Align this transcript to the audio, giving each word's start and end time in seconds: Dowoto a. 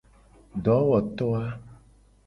Dowoto 0.63 1.27
a. 1.41 1.45